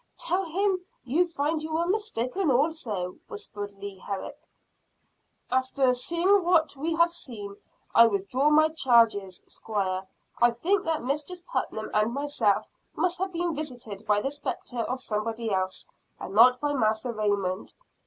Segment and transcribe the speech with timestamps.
[0.17, 4.39] "Tell him you find you were mistaken also," whispered Leah Herrick.
[5.51, 7.55] "After seeing what we have seen,
[7.93, 10.07] I withdraw my charges, Squire.
[10.41, 15.01] I think that Mistress Putnam and myself must have been visited by the spectre of
[15.03, 15.87] somebody else,
[16.19, 17.75] and not by Master Raymond."